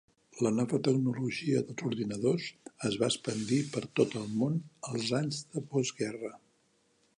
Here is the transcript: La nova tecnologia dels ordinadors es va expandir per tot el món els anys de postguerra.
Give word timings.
La 0.45 0.51
nova 0.59 0.77
tecnologia 0.85 1.61
dels 1.67 1.83
ordinadors 1.89 2.47
es 2.89 2.97
va 3.03 3.11
expandir 3.13 3.61
per 3.77 3.85
tot 4.01 4.17
el 4.23 4.27
món 4.41 4.59
els 4.93 5.13
anys 5.23 5.45
de 5.55 5.67
postguerra. 5.77 6.37